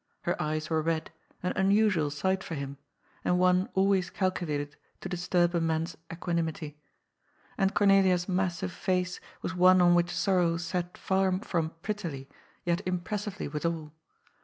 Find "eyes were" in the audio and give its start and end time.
0.41-0.81